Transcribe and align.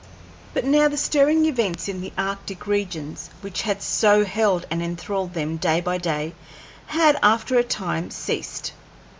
But 0.55 0.65
now 0.65 0.87
the 0.87 0.97
stirring 0.97 1.45
events 1.45 1.87
in 1.87 2.01
the 2.01 2.11
arctic 2.17 2.65
regions 2.65 3.29
which 3.41 3.61
had 3.61 3.83
so 3.83 4.25
held 4.25 4.65
and 4.71 4.81
enthralled 4.81 5.35
them 5.35 5.57
day 5.57 5.79
by 5.79 5.99
day 5.99 6.33
had, 6.87 7.19
after 7.21 7.55
a 7.59 7.63
time, 7.63 8.09
ceased. 8.09 8.73